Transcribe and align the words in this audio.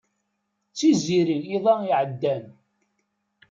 D 0.71 0.73
tiziri 0.77 1.37
iḍ-a 1.55 1.75
iɛeddan. 1.87 2.45